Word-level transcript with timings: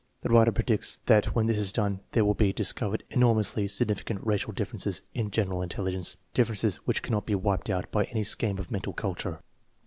The 0.21 0.29
writer 0.29 0.51
predicts 0.51 0.97
that 1.05 1.35
when 1.35 1.45
this 1.45 1.59
is 1.59 1.71
done 1.71 1.99
there 2.13 2.25
will 2.25 2.33
be 2.33 2.51
discovered 2.51 3.03
enormously 3.11 3.67
sig 3.67 3.87
nificant 3.89 4.17
racial 4.23 4.51
differences 4.51 5.03
in 5.13 5.29
general 5.29 5.61
intelligence, 5.61 6.17
differ 6.33 6.53
ences 6.53 6.77
which 6.85 7.03
cannot 7.03 7.27
be 7.27 7.35
wiped 7.35 7.69
out 7.69 7.91
by 7.91 8.05
any 8.05 8.23
scheme 8.23 8.57
of 8.57 8.71
mental 8.71 8.93
culture. 8.93 9.41